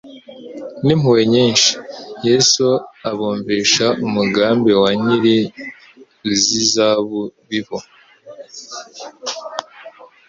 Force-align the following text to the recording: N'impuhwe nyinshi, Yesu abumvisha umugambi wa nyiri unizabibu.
N'impuhwe 0.85 1.21
nyinshi, 1.33 1.71
Yesu 2.27 2.65
abumvisha 3.09 3.85
umugambi 4.05 4.71
wa 4.81 4.91
nyiri 5.03 5.37
unizabibu. 6.23 7.77